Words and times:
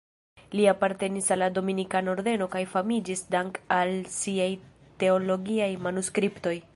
Li 0.59 0.63
apartenis 0.69 1.27
al 1.35 1.39
la 1.41 1.49
Dominikana 1.57 2.11
Ordeno 2.15 2.47
kaj 2.57 2.63
famiĝis 2.73 3.23
dank'al 3.37 3.93
siaj 4.17 4.49
teologiaj 5.05 5.73
manuskriptoj. 5.89 6.61